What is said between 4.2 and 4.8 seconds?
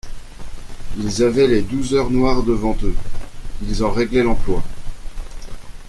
l’emploi.